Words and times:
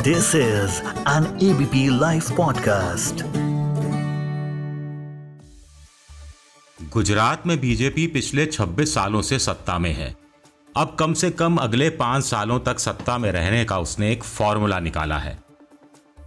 This 0.00 0.34
is 0.34 0.70
an 1.06 1.24
ABP 1.42 1.74
Life 2.00 2.30
podcast. 2.30 3.22
Gujarat 6.92 7.46
में 7.46 7.60
BJP 7.60 8.06
पिछले 8.06 8.46
26 8.46 8.94
सालों 8.94 9.22
से 9.22 9.38
सत्ता 9.38 9.78
में 9.78 9.92
है। 9.92 10.16
अब 10.76 10.96
कम 11.00 11.12
से 11.12 11.30
कम 11.30 11.56
अगले 11.56 11.90
पाँच 11.90 12.24
सालों 12.24 12.60
तक 12.60 12.78
सत्ता 12.78 13.18
में 13.18 13.32
रहने 13.32 13.64
का 13.64 13.78
उसने 13.78 14.12
एक 14.12 14.24
फॉर्मूला 14.24 14.80
निकाला 14.80 15.18
है। 15.18 15.38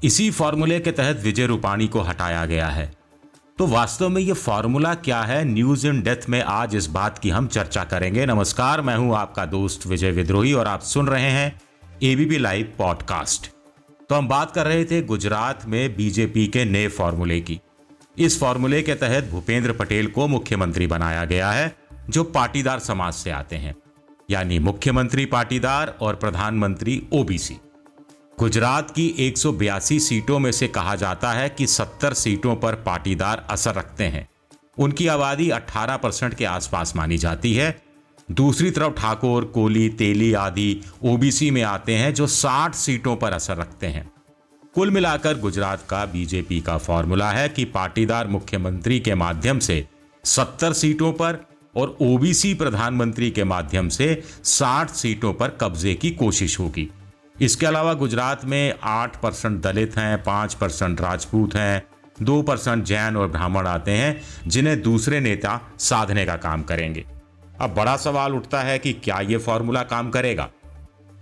इसी 0.04 0.32
फॉर्मूले 0.32 0.80
के 0.80 0.92
तहत 0.92 1.21
विजय 1.24 1.46
रूपाणी 1.46 1.88
को 1.88 2.02
हटाया 2.02 2.46
गया 2.46 2.68
है। 2.68 2.94
तो 3.58 3.68
वास्तव 3.68 4.10
में 4.10 4.21
यह 4.21 4.34
फॉर्मूला 4.34 4.94
क्या 4.94 5.21
है? 5.21 5.46
न्यूज़ 5.46 5.88
इन 5.88 6.02
डेथ 6.02 6.30
में 6.30 6.42
आज 6.42 6.76
इस 6.76 6.86
बात 6.86 7.18
की 7.18 7.30
हम 7.30 7.48
चर्चा 7.48 7.84
करेंगे। 7.84 8.26
नमस्कार, 8.26 8.82
मैं 8.82 8.96
हूँ 8.96 9.16
आपका 9.16 9.46
दोस्त 9.46 9.88
विजय 9.88 10.12
विद्रोही 10.12 10.54
और 10.54 10.68
आप 10.68 10.82
सुन 10.82 11.08
रहे 11.08 11.32
हैं 11.32 11.62
एबीपी 12.04 12.38
लाइव 12.38 12.74
पॉडकास्ट 12.77 13.62
तो 14.13 14.17
हम 14.17 14.27
बात 14.27 14.52
कर 14.52 14.66
रहे 14.66 14.84
थे 14.85 15.02
गुजरात 15.02 15.66
में 15.66 15.95
बीजेपी 15.95 16.48
के 16.48 16.66
नए 16.66 16.88
फॉर्मूले 16.88 17.40
की। 17.41 17.59
इस 18.17 18.40
फॉर्मूले 18.40 18.81
के 18.81 18.95
तहत 18.95 19.23
भूपेंद्र 19.23 19.71
पटेल 19.71 20.08
को 20.08 20.27
मुख्यमंत्री 20.27 20.88
बनाया 20.88 21.23
गया 21.26 21.52
है, 21.52 21.76
जो 22.09 22.23
पाटीदार 22.23 22.80
समाज 22.80 23.13
से 23.13 23.31
आते 23.31 23.55
हैं, 23.55 23.76
यानी 24.31 24.59
मुख्यमंत्री 24.59 25.26
पाटीदार 25.26 25.95
और 26.02 26.16
प्रधानमंत्री 26.16 27.02
ओबीसी 27.13 27.57
गुजरात 28.40 28.91
की 28.91 29.07
182 29.20 29.99
सीटों 29.99 30.40
में 30.40 30.52
से 30.52 30.68
कहा 30.68 30.95
जाता 30.95 31.32
है 31.32 31.49
कि 31.49 31.68
70 31.68 32.13
सीटों 32.13 32.55
पर 32.55 32.76
पाटीदार 32.76 33.45
असर 33.49 33.76
रखते 33.76 34.04
हैं। 34.04 34.27
उनकी 34.77 35.07
आबादी 35.07 35.49
18 35.49 35.98
परसेंट 35.98 36.34
के 36.34 36.45
आसपास 36.45 36.95
मानी 36.95 37.18
जाती 37.18 37.54
है 37.54 37.82
दूसरी 38.32 38.72
तरफ़ 38.72 38.94
ठाकुर, 38.94 39.45
कोली, 39.45 39.90
तेली 39.90 40.34
आदि 40.34 40.82
ओबीसी 41.04 41.52
में 41.52 41.63
आते 41.63 41.95
हैं 41.95 42.13
जो 42.13 42.27
60 42.27 42.76
सीटों 42.76 43.16
पर 43.16 43.34
असर 43.34 43.57
रखते 43.57 43.88
हैं। 43.88 44.12
कुल 44.76 44.91
मिलाकर 44.91 45.40
गुजरात 45.40 45.85
का 45.90 46.05
बीजेपी 46.05 46.62
का 46.62 46.77
फॉर्मूला 46.77 47.32
है 47.32 47.49
कि 47.49 47.66
पाटीदार 47.66 48.27
मुख्यमंत्री 48.27 48.99
के 48.99 49.16
माध्यम 49.16 49.60
से 49.60 49.88
70 50.24 50.74
सीटों 50.74 51.13
पर 51.13 51.46
और 51.76 51.98
ओबीसी 52.01 52.54
प्रधानमंत्री 52.54 53.32
के 53.32 53.44
माध्यम 53.44 53.90
से 53.90 54.24
60 54.44 54.90
सीटों 54.90 55.34
पर 55.34 55.49
कब्जे 55.49 55.94
की 55.94 56.12
कोशिश 56.12 56.60
होगी। 56.60 56.90
इसके 57.41 57.66
अलावा 57.66 57.94
गुजरात 57.94 58.46
में 58.46 58.74
8 58.84 59.21
परसेंट 59.21 59.62
दलित 59.62 59.98
हैं 59.98 60.24
5 60.24 60.54
परसेंट 60.54 61.01
राजपूत 61.01 61.55
हैं 61.55 61.84
2 62.21 62.44
परसेंट 62.44 62.84
जैन 62.84 63.18
और 63.18 63.27
ब्राह्मण 63.27 63.68
आते 63.68 63.91
हैं, 63.91 64.22
जिन्हें 64.47 64.81
दूसरे 64.81 65.19
नेता 65.19 65.59
साधने 65.79 66.25
का 66.25 66.35
काम 66.35 66.63
करेंगे। 66.63 67.06
अब 67.64 67.74
बड़ा 67.74 67.97
सवाल 67.97 68.36
उठता 68.36 68.62
है 68.62 68.80
कि 68.80 68.94
क्या 68.94 69.19
यह 69.19 69.38
फॉर्मूला 69.38 69.84
काम 69.84 70.09
करेगा? 70.09 70.50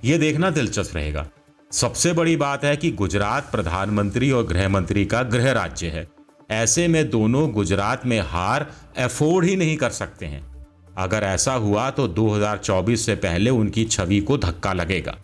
यह 0.06 0.18
देखना 0.18 0.50
दिलचस्प 0.50 0.96
रहेगा। 0.96 1.28
सबसे 1.72 2.14
बड़ी 2.14 2.36
बात 2.36 2.66
है 2.66 2.78
कि 2.78 2.92
गुजरात 2.92 3.52
प्रधानमंत्री 3.52 4.32
और 4.32 4.46
गृह 4.46 4.70
मंत्री 4.70 5.06
का 5.06 5.24
गृह 5.24 5.52
राज्य 5.52 5.88
है। 5.88 6.08
ऐसे 6.52 6.88
में 6.88 7.10
दोनों 7.10 7.52
गुजरात 7.52 8.06
में 8.06 8.20
हार 8.20 8.72
एफोर्ड 8.98 9.46
ही 9.46 9.56
नहीं 9.56 9.78
कर 9.78 9.90
सकते 9.90 10.26
हैं। 10.26 10.66
अगर 10.98 11.24
ऐसा 11.24 11.54
हुआ 11.54 11.90
तो 11.90 12.08
2024 12.08 13.06
से 13.06 13.16
पहले 13.16 13.50
उनकी 13.50 13.86
छवि 13.86 14.20
को 14.20 14.38
धक्का 14.38 14.74
लगेगा। 14.74 15.18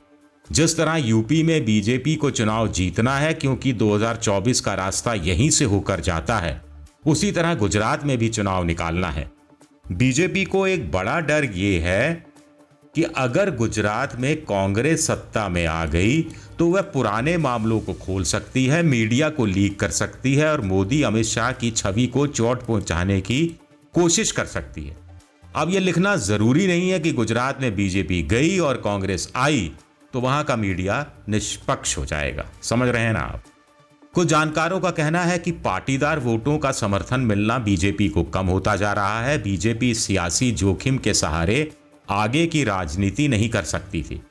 जिस 0.51 0.77
तरह 0.77 0.95
यूपी 0.95 1.43
में 1.43 1.65
बीजेपी 1.65 2.15
को 2.15 2.29
चुनाव 2.29 2.67
जीतना 2.67 3.17
है, 3.17 3.33
क्योंकि 3.33 3.73
2024 3.73 4.61
का 4.61 4.73
रास्ता 4.73 5.13
यहीं 5.13 5.49
से 5.49 5.65
होकर 5.65 5.99
जाता 5.99 6.37
है, 6.37 6.61
उसी 7.07 7.31
तरह 7.31 7.55
गुजरात 7.55 8.05
में 8.05 8.17
भी 8.17 8.29
चुनाव 8.29 8.63
निकालना 8.63 9.09
है। 9.09 9.36
बीजेपी 9.91 10.43
को 10.45 10.65
एक 10.67 10.91
बड़ा 10.91 11.19
डर 11.19 11.43
ये 11.45 11.79
है 11.79 12.25
कि 12.95 13.03
अगर 13.03 13.55
गुजरात 13.55 14.15
में 14.15 14.35
कांग्रेस 14.41 15.05
सत्ता 15.07 15.47
में 15.49 15.65
आ 15.65 15.85
गई 15.85 16.21
तो 16.59 16.67
वह 16.67 16.81
पुराने 16.81 17.37
मामलों 17.37 17.79
को 17.79 17.93
खोल 17.93 18.23
सकती 18.23 18.65
है, 18.65 18.83
मीडिया 18.83 19.29
को 19.29 19.45
लीक 19.45 19.79
कर 19.79 19.89
सकती 19.89 20.35
है 20.35 20.51
और 20.51 20.61
मोदी 20.61 21.01
अमित 21.01 21.25
शाह 21.25 21.51
की 21.51 21.71
छवि 21.71 22.07
को 22.07 22.27
चोट 22.27 22.65
पहुँचाने 22.65 23.21
की 23.21 23.45
कोशिश 23.93 24.31
कर 24.31 24.45
सकती 24.45 24.85
है। 24.87 24.97
अब 25.55 25.69
यह 25.69 25.79
लिखना 25.79 26.15
ज़रूरी 26.15 26.67
नहीं 26.67 26.89
है 26.89 26.99
कि 26.99 27.11
गुजरात 27.11 27.61
में 27.61 27.75
बीजेपी 27.75 28.21
गई 28.23 28.57
और 28.59 28.75
कांग्रेस 28.75 29.31
आई 29.35 29.71
तो 30.13 30.19
वहाँ 30.19 30.43
का 30.43 30.55
मीडिया 30.55 31.05
निष्पक्ष 31.29 31.97
हो 31.97 32.05
जाएगा। 32.05 32.45
समझ 32.63 32.89
रहे 32.89 33.03
हैं 33.03 33.13
ना 33.13 33.19
आप? 33.19 33.43
कुछ 34.17 34.27
जानकारों 34.27 34.79
का 34.79 34.89
कहना 34.91 35.21
है 35.21 35.37
कि 35.39 35.51
पाटीदार 35.51 36.19
वोटों 36.19 36.57
का 36.57 36.71
समर्थन 36.71 37.19
मिलना 37.19 37.57
बीजेपी 37.57 38.07
को 38.09 38.23
कम 38.23 38.45
होता 38.45 38.75
जा 38.75 38.93
रहा 38.93 39.21
है। 39.21 39.37
बीजेपी 39.43 39.93
सियासी 39.93 40.51
जोखिम 40.51 40.97
के 40.97 41.13
सहारे 41.13 41.71
आगे 42.09 42.45
की 42.47 42.63
राजनीति 42.63 43.27
नहीं 43.27 43.49
कर 43.49 43.63
सकती 43.63 44.01
थी। 44.03 44.21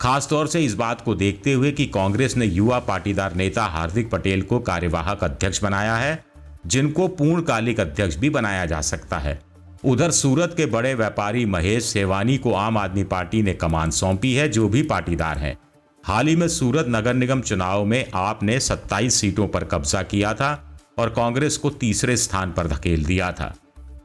खासतौर 0.00 0.46
से 0.46 0.64
इस 0.64 0.74
बात 0.74 1.00
को 1.00 1.14
देखते 1.14 1.52
हुए 1.52 1.72
कि 1.72 1.86
कांग्रेस 1.86 2.36
ने 2.36 2.46
युवा 2.46 2.78
पाटीदार 2.78 3.34
नेता 3.34 3.64
हार्दिक 3.64 4.10
पटेल 4.10 4.42
को 4.42 4.58
कार्यवाहक 4.58 5.24
अध्यक्ष 5.24 5.62
बनाया 5.62 5.96
है, 5.96 6.24
जिनको 6.66 7.08
पूर्णकालिक 7.08 7.80
अध्यक्ष 7.80 8.16
भी 8.16 8.30
बनाया 8.30 8.66
जा 8.66 8.80
सकता 8.80 9.18
है। 9.18 9.40
उधर 9.84 10.10
सूरत 10.10 10.54
के 10.56 10.66
बड़े 10.66 10.94
व्यापारी 10.94 11.44
महेश 11.46 11.84
सेवानी 11.84 12.38
को 12.38 12.52
आम 12.52 12.78
आदमी 12.78 13.04
पार्टी 13.04 13.42
ने 13.42 13.54
कमान 13.54 13.90
सौंपी 13.90 14.34
है, 14.34 14.48
जो 14.48 14.68
भी 14.68 14.82
पाटीदार 14.82 15.38
हैं। 15.38 15.56
हाल 16.04 16.26
ही 16.26 16.34
में 16.36 16.46
सूरत 16.48 16.86
नगर 16.88 17.14
निगम 17.14 17.40
चुनाव 17.40 17.84
में 17.84 18.10
आपने 18.14 18.58
27 18.60 19.14
सीटों 19.14 19.46
पर 19.48 19.64
कब्जा 19.64 20.02
किया 20.02 20.32
था 20.34 20.78
और 20.98 21.10
कांग्रेस 21.10 21.56
को 21.56 21.70
तीसरे 21.70 22.16
स्थान 22.16 22.52
पर 22.52 22.66
धकेल 22.66 23.04
दिया 23.04 23.30
था। 23.32 23.54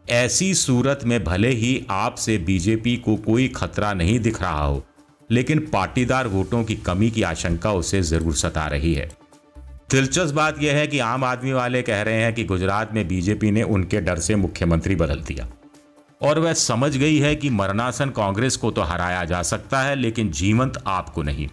ऐसी 0.10 0.54
सूरत 0.54 1.00
में 1.06 1.24
भले 1.24 1.50
ही 1.50 1.86
आपसे 1.90 2.38
बीजेपी 2.38 2.96
को 2.98 3.16
कोई 3.16 3.48
खतरा 3.48 3.94
नहीं 3.94 4.20
दिख 4.20 4.42
रहा 4.42 4.64
हो, 4.64 4.84
लेकिन 5.30 5.60
पाटीदार 5.74 6.28
वोटों 6.28 6.64
की 6.64 6.76
कमी 6.76 7.12
की 7.12 7.22
आशंका 7.24 7.72
उसे 7.74 8.02
ज़रूर 8.04 8.36
सता 8.36 8.68
रही 8.68 8.94
है। 8.94 9.10
दिलचस्प 9.92 10.36
बात 10.36 10.64
यह 10.64 10.76
है 10.76 10.88
कि 10.88 11.00
आम 11.00 11.24
आदमी 11.24 11.54
वाले 11.54 11.82
कह 11.82 12.02
रहे 12.02 12.22
हैं 12.22 12.34
कि 12.34 12.44
गुजरात 12.44 12.94
में 12.94 13.08
बीजेपी 13.08 13.52
ने 13.52 13.64
उनके 13.64 14.02
डर 14.02 14.20
से 14.20 14.36
मुख्यमंत्री 14.36 14.96
बदल 14.96 15.22
दिया। 15.22 15.48
और 16.22 16.40
वह 16.40 16.54
समझ 16.54 16.96
गई 16.98 17.18
है 17.20 17.36
कि 17.36 17.50
मरणासन 17.50 18.10
कांग्रेस 18.10 18.56
को 18.58 18.72
तो 18.72 18.82
हराया 18.84 19.24
जा 19.26 19.42
सकता 19.44 19.82
है, 19.82 19.96
लेकिन 19.96 20.32
जीवंत 20.32 20.84
आपको 20.88 21.24
नहीं। 21.24 21.48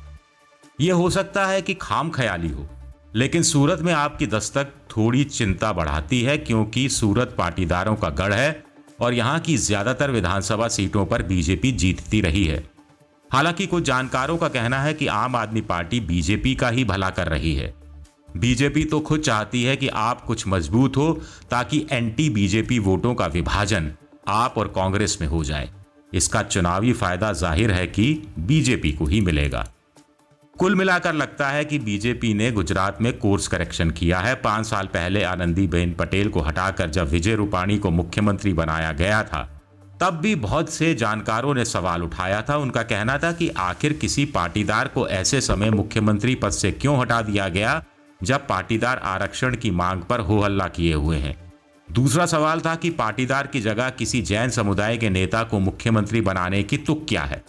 यह 0.78 0.94
हो 0.94 1.08
सकता 1.10 1.46
है 1.46 1.60
कि 1.62 1.74
खाम 1.74 2.10
ख्याली 2.10 2.48
हो, 2.48 2.66
लेकिन 3.14 3.42
सूरत 3.42 3.80
में 3.80 3.92
आपकी 3.92 4.26
दस्तक 4.26 4.72
थोड़ी 4.90 5.24
चिंता 5.24 5.72
बढ़ाती 5.72 6.20
है 6.22 6.36
क्योंकि 6.38 6.88
सूरत 6.88 7.34
पाटीदारों 7.38 7.94
का 7.96 8.08
गढ़ 8.10 8.32
है 8.32 8.64
और 9.00 9.14
यहाँ 9.14 9.38
की 9.40 9.56
ज़्यादातर 9.56 10.10
विधानसभा 10.10 10.68
सीटों 10.68 11.04
पर 11.06 11.22
बीजेपी 11.22 11.72
जीतती 11.72 12.20
रही 12.20 12.44
है। 12.44 12.62
हालाँकि 13.30 13.66
कुछ 13.66 13.84
जानकारों 13.84 14.36
का 14.36 14.48
कहना 14.48 14.80
है 14.80 14.94
कि 14.94 15.06
आम 15.06 15.36
आदमी 15.36 15.60
पार्टी 15.62 16.00
बीजेपी 16.02 16.54
का 16.54 16.68
ही 16.68 16.84
भला 16.84 17.10
कर 17.10 17.28
रही 17.28 17.54
है। 17.54 17.72
बीजेपी 18.36 18.84
तो 18.84 19.00
खुद 19.00 19.20
चाहती 19.20 19.62
है 19.64 19.76
कि 19.76 19.88
आप 19.88 20.24
कुछ 20.24 20.46
मज़बूत 20.48 20.96
हो 20.96 21.12
ताकि 21.50 21.86
एंटी 21.92 22.28
बीजेपी 22.30 22.78
वोटों 22.78 23.14
का 23.14 23.26
विभाजन 23.26 23.90
आप 24.28 24.58
और 24.58 24.68
कांग्रेस 24.68 25.16
में 25.20 25.28
हो 25.28 25.42
जाए। 25.44 25.70
इसका 26.12 26.42
चुनावी 26.42 26.92
फ़ायदा 26.92 27.32
ज़ाहिर 27.32 27.70
है 27.70 27.86
कि 27.86 28.12
बीजेपी 28.38 28.92
को 28.92 29.06
ही 29.06 29.20
मिलेगा। 29.20 29.66
कुल 30.58 30.74
मिलाकर 30.74 31.12
लगता 31.12 31.48
है 31.48 31.64
कि 31.64 31.78
बीजेपी 31.78 32.34
ने 32.34 32.52
गुजरात 32.52 33.00
में 33.02 33.18
कोर्स 33.18 33.46
करेक्शन 33.48 33.90
किया 33.90 34.18
है। 34.18 34.34
पाँच 34.34 34.66
साल 34.66 34.86
पहले 34.86 35.22
आनंदीबेन 35.22 35.92
पटेल 35.92 36.28
को 36.28 36.40
हटाकर 36.40 36.90
जब 36.90 37.08
विजय 37.08 37.34
रूपाणी 37.34 37.78
को 37.78 37.90
मुख्यमंत्री 37.90 38.52
बनाया 38.52 38.92
गया 38.92 39.22
था, 39.22 39.62
तब 40.00 40.14
भी 40.14 40.34
बहुत 40.34 40.70
से 40.70 40.94
जानकारों 40.94 41.54
ने 41.54 41.64
सवाल 41.64 42.02
उठाया 42.02 42.42
था। 42.42 42.56
उनका 42.56 42.82
कहना 42.82 43.18
था 43.18 43.32
कि 43.32 43.48
आखिर 43.48 43.92
किसी 43.92 44.24
पाटीदार 44.24 44.88
को 44.88 45.08
ऐसे 45.08 45.40
समय 45.40 45.70
मुख्यमंत्री 45.70 46.34
पद 46.34 46.50
से 46.50 46.72
क्यों 46.72 47.00
हटा 47.00 47.22
दिया 47.22 47.48
गया, 47.48 47.84
जब 48.22 48.46
पाटीदार 48.46 48.98
आरक्षण 48.98 49.56
की 49.56 49.70
मांग 49.70 50.02
पर 50.02 50.20
हो 50.20 50.40
हल्ला 50.40 50.68
किए 50.68 50.94
हुए 50.94 51.16
हैं। 51.16 51.52
दूसरा 51.92 52.26
सवाल 52.26 52.60
था 52.60 52.74
कि 52.74 52.90
पाटीदार 52.90 53.46
की 53.46 53.60
जगह 53.60 53.90
किसी 53.90 54.22
जैन 54.22 54.50
समुदाय 54.50 54.96
के 54.96 55.10
नेता 55.10 55.42
को 55.42 55.58
मुख्यमंत्री 55.58 56.20
बनाने 56.20 56.62
की 56.62 56.76
तुक 56.76 57.06
क्या 57.08 57.22
है? 57.22 57.44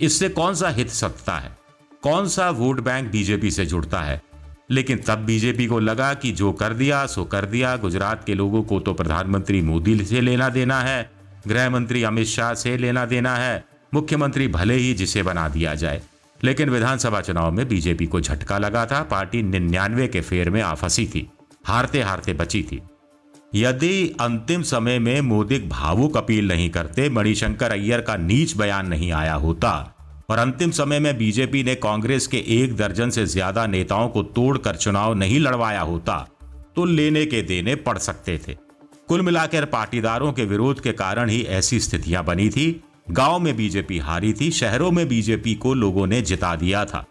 इससे 0.00 0.28
कौन 0.28 0.54
सा 0.54 0.68
हित 0.68 0.88
सत्ता 0.88 1.38
है? 1.38 1.57
कौन 2.02 2.28
सा 2.28 2.50
वोट 2.50 2.80
बैंक 2.80 3.12
बीजेपी 3.12 3.50
से 3.50 3.66
जुड़ता 3.66 4.00
है? 4.00 4.22
लेकिन 4.70 4.98
तब 4.98 5.18
बीजेपी 5.18 5.66
को 5.66 5.78
लगा 5.78 6.14
कि 6.14 6.32
जो 6.32 6.52
कर 6.52 6.74
दिया, 6.74 7.06
सो 7.06 7.24
कर 7.24 7.44
दिया। 7.44 7.76
गुजरात 7.76 8.24
के 8.24 8.34
लोगों 8.34 8.62
को 8.62 8.80
तो 8.80 8.94
प्रधानमंत्री 8.94 9.62
मोदी 9.62 10.04
से 10.04 10.20
लेना 10.20 10.48
देना 10.48 10.80
है। 10.80 11.10
गृह 11.48 11.70
मंत्री 11.70 12.02
अमित 12.02 12.26
शाह 12.26 12.54
से 12.54 12.76
लेना 12.76 13.04
देना 13.04 13.36
है। 13.36 13.64
मुख्यमंत्री 13.94 14.48
भले 14.48 14.74
ही 14.74 14.94
जिसे 14.94 15.22
बना 15.22 15.48
दिया 15.48 15.74
जाए। 15.74 16.02
लेकिन 16.44 16.70
विधानसभा 16.70 17.20
चुनाव 17.20 17.52
में 17.52 17.68
बीजेपी 17.68 18.06
को 18.06 18.20
झटका 18.20 18.58
लगा 18.58 18.86
था। 18.86 19.02
पार्टी 19.02 19.42
निन्यानवे 19.42 20.08
के 20.08 20.20
फेर 20.20 20.50
में 20.50 20.62
आफसी 20.62 21.06
थी। 21.06 21.30
हारते 21.64 22.02
हारते 22.02 22.32
बची 22.32 22.62
थी। 22.62 22.82
यदि 23.54 24.16
अंतिम 24.20 24.62
समय 24.62 24.98
में 24.98 25.20
मोदी 25.20 25.58
भावुक 25.58 26.16
अपील 26.16 26.48
नहीं 26.48 26.70
करते, 26.70 27.10
मणिशंकर 27.10 27.70
अय्यर 27.70 28.00
का 28.00 28.16
नीच 28.16 28.56
बयान 28.56 28.88
नहीं 28.88 29.12
आया 29.12 29.34
होता। 29.34 29.94
और 30.28 30.38
अंतिम 30.38 30.70
समय 30.70 30.98
में 31.00 31.16
बीजेपी 31.18 31.62
ने 31.64 31.74
कांग्रेस 31.74 32.26
के 32.26 32.38
एक 32.54 32.74
दर्जन 32.76 33.10
से 33.10 33.24
ज़्यादा 33.26 33.66
नेताओं 33.66 34.08
को 34.08 34.22
तोड़कर 34.22 34.76
चुनाव 34.76 35.14
नहीं 35.14 35.38
लड़वाया 35.40 35.80
होता 35.80 36.16
तो 36.76 36.84
लेने 36.84 37.24
के 37.26 37.40
देने 37.42 37.74
पड़ 37.76 37.96
सकते 37.98 38.36
थे। 38.38 38.56
कुल 39.08 39.22
मिलाकर 39.22 39.64
पाटीदारों 39.64 40.32
के 40.32 40.44
विरोध 40.44 40.80
के 40.80 40.92
कारण 40.92 41.30
ही 41.30 41.42
ऐसी 41.42 41.78
स्थितियाँ 41.80 42.24
बनी 42.24 42.48
थी। 42.50 42.68
गाँव 43.10 43.38
में 43.38 43.56
बीजेपी 43.56 43.98
हारी 43.98 44.32
थी, 44.32 44.50
शहरों 44.50 44.90
में 44.90 45.06
बीजेपी 45.08 45.54
को 45.54 45.72
लोगों 45.74 46.06
ने 46.06 46.20
जिता 46.22 46.54
दिया 46.56 46.84
था। 46.84 47.04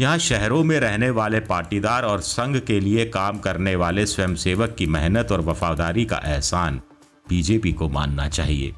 यहाँ 0.00 0.18
शहरों 0.18 0.62
में 0.64 0.78
रहने 0.80 1.10
वाले 1.10 1.40
पाटीदार 1.40 2.02
और 2.02 2.20
संघ 2.20 2.56
के 2.58 2.78
लिए 2.80 3.04
काम 3.06 3.38
करने 3.38 3.74
वाले 3.76 4.06
स्वयंसेवक 4.06 4.74
की 4.78 4.86
मेहनत 4.86 5.32
और 5.32 5.40
वफादारी 5.40 6.04
का 6.04 6.20
एहसान 6.24 6.80
बीजेपी 7.26 7.72
को 7.72 7.88
मानना 7.88 8.28
चाहिए। 8.28 8.72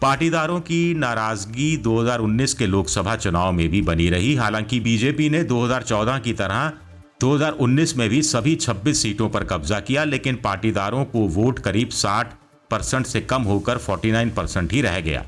पाटीदारों 0.00 0.60
की 0.60 0.94
नाराज़गी 0.94 1.76
2019 1.76 2.54
के 2.54 2.66
लोकसभा 2.66 3.16
चुनाव 3.16 3.52
में 3.52 3.68
भी 3.68 3.82
बनी 3.82 4.10
रही। 4.10 4.34
हालाँकि 4.34 4.80
बीजेपी 4.80 5.30
ने 5.30 5.44
2014 5.44 6.18
की 6.18 6.32
तरह 6.32 6.72
2019 7.20 7.96
में 7.96 8.08
भी 8.08 8.22
सभी 8.22 8.56
26 8.56 9.02
सीटों 9.02 9.28
पर 9.28 9.44
कब्जा 9.44 9.80
किया, 9.80 10.04
लेकिन 10.04 10.36
पाटीदारों 10.36 11.04
को 11.04 11.18
वोट 11.18 11.58
करीब 11.58 11.88
60 11.88 12.34
परसेंट 12.70 13.06
से 13.06 13.20
कम 13.20 13.42
होकर 13.42 13.78
49 13.78 14.30
परसेंट 14.30 14.72
ही 14.72 14.82
रह 14.82 15.00
गया। 15.00 15.26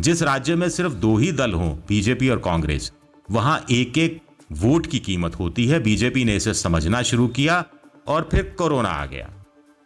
जिस 0.00 0.22
राज्य 0.22 0.54
में 0.54 0.68
सिर्फ़ 0.68 0.92
दो 0.92 1.16
ही 1.16 1.32
दल 1.32 1.52
हों, 1.52 1.76
बीजेपी 1.88 2.28
और 2.28 2.38
कांग्रेस, 2.38 2.92
वहाँ 3.30 3.64
एक 3.70 3.98
एक 3.98 4.20
वोट 4.52 4.86
की 4.86 4.98
कीमत 4.98 5.38
होती 5.38 5.66
है। 5.66 5.80
बीजेपी 5.80 6.24
ने 6.24 6.36
इसे 6.36 6.54
समझना 6.54 7.02
शुरू 7.02 7.28
किया 7.28 7.64
और 8.06 8.28
फिर 8.30 8.54
कोरोना 8.58 8.88
आ 8.88 9.06
गया। 9.06 9.30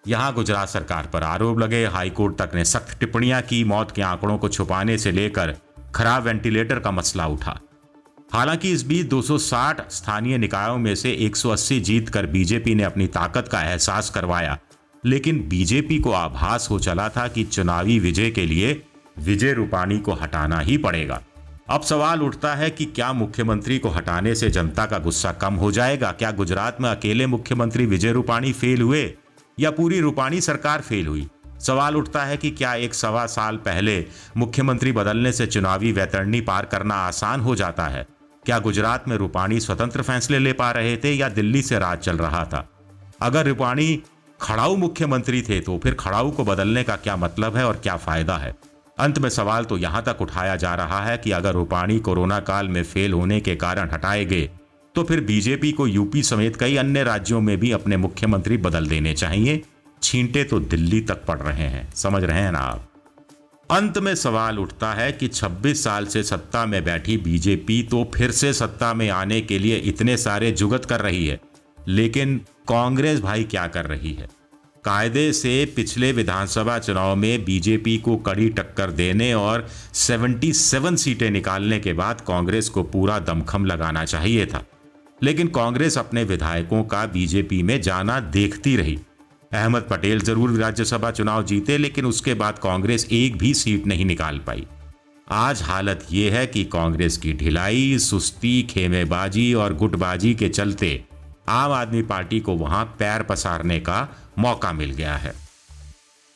यहाँ 0.08 0.35
गुजरात 0.35 0.69
सरकार 0.69 1.06
पर 1.06 1.23
आरोप 1.23 1.58
लगे। 1.58 1.87
हाईकोर्ट 1.87 2.38
तक 2.38 2.50
ने 2.55 2.64
सख्त 2.64 3.00
टिप्पणियाँ 3.00 3.43
की। 3.43 3.64
मौत 3.64 3.91
के 3.91 4.02
आंकड़ों 4.02 4.38
को 4.38 4.49
छुपाने 4.49 4.99
से 4.99 5.12
लेकर 5.12 5.56
खराब 5.94 6.23
वेंटिलेटर 6.23 6.79
का 6.79 6.91
मसला 6.91 7.26
उठा। 7.26 7.61
हालाँकि 8.32 8.73
इस 8.73 8.87
बीच 8.87 9.06
260 9.06 9.91
स्थानीय 9.91 10.38
निकायों 10.38 10.79
में 10.79 10.94
से 10.94 11.12
180 11.12 11.81
जीत 11.81 12.08
कर 12.08 12.26
बीजेपी 12.26 12.75
ने 12.75 12.82
अपनी 12.82 13.06
ताकत 13.06 13.49
का 13.49 13.62
एहसास 13.62 14.11
करवाया। 14.11 14.58
लेकिन 15.06 15.49
बीजेपी 15.49 15.99
को 15.99 16.12
आभास 16.12 16.69
हो 16.70 16.79
चला 16.79 17.08
था 17.08 17.29
कि 17.29 17.44
चुनावी 17.44 17.99
विजय 17.99 18.31
के 18.31 18.47
लिए 18.47 18.82
विजय 19.19 19.52
रूपाणी 19.52 19.99
को 19.99 20.12
हटाना 20.12 20.61
ही 20.61 20.76
पड़ेगा। 20.76 21.23
अब 21.70 21.81
सवाल 21.81 22.23
उठता 22.23 22.55
है 22.55 22.70
कि 22.70 22.85
क्या 22.85 23.12
मुख्यमंत्री 23.12 23.79
को 23.79 23.88
हटाने 23.88 24.35
से 24.35 24.50
जनता 24.50 24.87
का 24.87 24.99
गुस्सा 24.99 25.32
कम 25.32 25.55
हो 25.55 25.73
जाएगा? 25.73 26.12
क्या 26.12 26.31
गुजरात 26.31 26.81
में 26.81 26.91
अकेले 26.91 27.26
मुख्यमंत्री 27.26 27.87
विजय 27.87 28.12
रूपाणी 28.12 28.52
फेल 28.52 28.82
हुए? 28.82 29.14
या 29.61 29.71
पूरी 29.71 30.01
रूपाणी 30.01 30.41
सरकार 30.41 30.81
फेल 30.81 31.07
हुई? 31.07 31.27
सवाल 31.61 31.97
उठता 31.97 32.23
है 32.25 32.37
कि 32.37 32.51
क्या 32.51 32.75
एक 32.75 32.95
सवा 32.95 33.25
साल 33.27 33.57
पहले 33.57 34.05
मुख्यमंत्री 34.37 34.93
बदलने 34.93 35.33
से 35.33 35.47
चुनावी 35.47 35.91
वैतरणी 35.93 36.41
पार 36.41 36.65
करना 36.65 36.95
आसान 37.07 37.41
हो 37.41 37.57
जाता 37.57 37.87
है? 37.87 38.07
क्या 38.47 38.59
गुजरात 38.59 39.09
में 39.09 39.17
रूपाणी 39.17 39.61
स्वतंत्र 39.61 40.03
फैसले 40.03 40.39
ले 40.39 40.53
पा 40.53 40.71
रहे 40.71 40.97
थे 40.97 41.12
या 41.12 41.29
दिल्ली 41.29 41.62
से 41.62 41.79
राज 41.79 41.99
चल 41.99 42.19
रहा 42.19 42.45
था? 42.45 42.69
अगर 43.23 43.47
रूपाणी 43.47 44.03
खड़ाऊ 44.41 44.77
मुख्यमंत्री 44.77 45.43
थे 45.43 45.61
तो 45.61 45.79
फिर 45.79 45.95
खड़ाऊ 45.95 46.31
को 46.31 46.45
बदलने 46.45 46.83
का 46.83 46.97
क्या 46.97 47.17
मतलब 47.17 47.57
है 47.57 47.67
और 47.67 47.77
क्या 47.77 47.97
फ़ायदा 47.97 48.37
है? 48.37 48.55
अंत 48.99 49.19
में 49.19 49.29
सवाल 49.29 49.65
तो 49.65 49.77
यहाँ 49.79 50.03
तक 50.03 50.21
उठाया 50.21 50.57
जा 50.57 50.75
रहा 50.75 51.01
है 51.01 51.19
कि 51.19 51.31
अगर 51.31 51.53
रूपाणी 51.53 51.99
कोरोना 51.99 52.41
काल 52.41 52.69
में 52.69 52.83
फेल 52.85 53.12
होने 53.12 53.41
के 53.41 53.57
कारण 53.57 53.91
हटाए 53.91 54.25
गए 54.25 54.49
तो 54.94 55.04
फिर 55.04 55.20
बीजेपी 55.20 55.72
को 55.72 55.87
यूपी 55.87 56.22
समेत 56.22 56.56
कई 56.56 56.76
अन्य 56.76 57.02
राज्यों 57.02 57.40
में 57.40 57.58
भी 57.58 57.70
अपने 57.70 57.96
मुख्यमंत्री 57.96 58.56
बदल 58.56 58.87
देने 58.87 59.14
चाहिए। 59.14 59.62
छींटे 60.02 60.44
तो 60.44 60.60
दिल्ली 60.60 61.00
तक 61.00 61.25
पड़ 61.25 61.38
रहे 61.38 61.69
हैं। 61.69 61.92
समझ 61.94 62.25
रहे 62.25 62.40
हैं 62.40 62.52
ना 62.52 62.58
आप? 62.58 62.92
अंत 63.70 63.98
में 63.98 64.14
सवाल 64.14 64.58
उठता 64.58 64.92
है 64.92 65.12
कि 65.12 65.28
26 65.28 65.84
साल 65.84 66.06
से 66.06 66.22
सत्ता 66.22 66.66
में 66.66 66.84
बैठी 66.84 67.16
बीजेपी 67.16 67.82
तो 67.82 68.10
फिर 68.14 68.31
से 68.31 68.52
सत्ता 68.52 68.94
में 68.94 69.10
आने 69.10 69.40
के 69.40 69.58
लिए 69.58 69.76
इतने 69.76 70.16
सारे 70.16 70.52
जुगत 70.52 70.84
कर 70.84 71.00
रही 71.00 71.26
है। 71.26 71.40
लेकिन 71.88 72.38
कांग्रेस 72.69 73.20
भाई 73.20 73.44
क्या 73.44 73.66
कर 73.66 73.84
रही 73.84 74.12
है? 74.14 74.28
कायदे 74.84 75.32
से 75.32 75.72
पिछले 75.76 76.12
विधानसभा 76.12 76.78
चुनाव 76.78 77.16
में 77.16 77.44
बीजेपी 77.44 77.98
को 77.98 78.16
कड़ी 78.16 78.50
टक्कर 78.50 78.90
देने 78.90 79.34
और 79.34 79.69
77 79.94 80.96
सीटें 80.96 81.31
निकालने 81.31 81.81
के 81.81 81.92
बाद 81.92 82.20
कांग्रेस 82.20 82.69
को 82.69 82.82
पूरा 82.82 83.19
दमखम 83.19 83.64
लगाना 83.64 84.04
चाहिए 84.04 84.46
था। 84.46 84.64
लेकिन 85.22 85.49
कांग्रेस 85.49 85.99
अपने 85.99 86.25
विधायकों 86.25 86.82
का 86.84 87.05
बीजेपी 87.06 87.62
में 87.62 87.81
जाना 87.82 88.19
देखती 88.20 88.76
रही। 88.76 88.99
अहमद 89.52 89.82
पटेल 89.82 90.20
ज़रूर 90.20 90.50
राज्यसभा 90.52 91.11
चुनाव 91.11 91.44
जीते, 91.44 91.78
लेकिन 91.78 92.06
उसके 92.06 92.34
बाद 92.34 92.58
कांग्रेस 92.58 93.06
एक 93.12 93.37
भी 93.38 93.52
सीट 93.55 93.87
नहीं 93.87 94.05
निकाल 94.05 94.38
पाई। 94.38 94.67
आज 95.28 95.62
हालत 95.62 96.06
यह 96.12 96.34
है 96.34 96.46
कि 96.46 96.64
कांग्रेस 96.64 97.17
की 97.17 97.32
ढिलाई, 97.32 97.99
सुस्ती, 97.99 98.62
खेमेबाजी 98.62 99.52
और 99.55 99.75
गुटबाजी 99.75 100.34
के 100.34 100.49
चलते 100.49 101.05
आम 101.49 101.73
आदमी 101.73 102.02
पार्टी 102.02 102.40
को 102.40 102.55
वहाँ 102.55 102.84
पैर 102.99 103.23
पसारने 103.23 103.78
का 103.81 104.08
मौका 104.38 104.73
मिल 104.73 104.90
गया 104.90 105.14
है। 105.16 105.32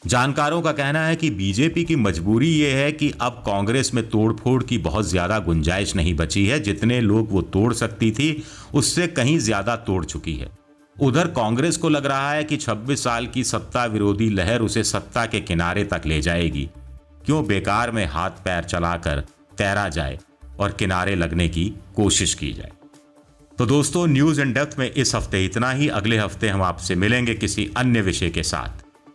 जानकारों 0.06 0.60
का 0.62 0.72
कहना 0.72 1.06
है 1.06 1.16
कि 1.16 1.30
बीजेपी 1.30 1.84
की 1.84 1.96
मजबूरी 1.96 2.48
ये 2.48 2.72
है 2.72 2.90
कि 2.92 3.12
अब 3.20 3.42
कांग्रेस 3.46 3.90
में 3.94 4.08
तोड़फोड़ 4.08 4.62
की 4.62 4.78
बहुत 4.78 5.08
ज़्यादा 5.08 5.38
गुंजाइश 5.38 5.94
नहीं 5.96 6.14
बची 6.14 6.44
है। 6.46 6.58
जितने 6.60 7.00
लोग 7.00 7.32
वो 7.32 7.42
तोड़ 7.42 7.72
सकती 7.72 8.10
थी, 8.10 8.44
उससे 8.74 9.06
कहीं 9.06 9.38
ज़्यादा 9.38 9.76
तोड़ 9.76 10.04
चुकी 10.04 10.34
है। 10.34 10.50
उधर 10.96 11.26
कांग्रेस 11.28 11.76
को 11.76 11.88
लग 11.88 12.06
रहा 12.06 12.32
है 12.32 12.44
कि 12.44 12.56
26 12.56 13.04
साल 13.04 13.26
की 13.26 13.44
सत्ता 13.44 13.84
विरोधी 13.86 14.28
लहर 14.30 14.62
उसे 14.62 14.84
सत्ता 14.84 15.26
के 15.26 15.40
किनारे 15.40 15.84
तक 15.84 16.02
ले 16.06 16.20
जाएगी। 16.20 16.68
क्यों 17.26 17.46
बेकार 17.46 17.90
में 17.90 18.04
हाथ 18.06 18.44
पैर 18.44 18.64
चलाकर 18.64 19.24
तैरा 19.58 19.88
जाए 19.88 20.18
और 20.60 20.72
किनारे 20.72 21.14
लगने 21.14 21.48
की 21.48 21.72
कोशिश 21.96 22.34
की 22.34 22.52
जाए। 22.52 22.72
तो 23.58 23.66
दोस्तों, 23.66 24.06
न्यूज़ 24.06 24.40
एंड 24.40 24.54
डेप्थ 24.54 24.78
में 24.78 24.90
इस 24.90 25.14
हफ़्ते 25.14 25.44
इतना 25.44 25.70
ही। 25.70 25.88
अगले 25.88 26.18
हफ़्ते 26.18 26.48
हम 26.48 26.62
आपसे 26.62 26.94
मिलेंगे 26.94 27.34
किसी 27.34 27.70
अन्य 27.76 28.00
विषय 28.02 28.30
के 28.30 28.42
साथ। 28.42 28.83